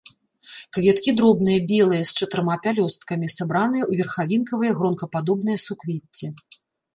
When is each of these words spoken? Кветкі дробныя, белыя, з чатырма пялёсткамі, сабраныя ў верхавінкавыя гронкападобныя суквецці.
Кветкі 0.75 1.11
дробныя, 1.19 1.59
белыя, 1.71 2.03
з 2.11 2.23
чатырма 2.23 2.55
пялёсткамі, 2.63 3.27
сабраныя 3.37 3.83
ў 3.89 4.01
верхавінкавыя 4.01 4.71
гронкападобныя 4.81 5.57
суквецці. 5.67 6.27